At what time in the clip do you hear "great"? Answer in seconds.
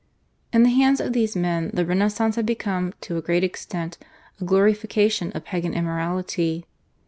3.21-3.43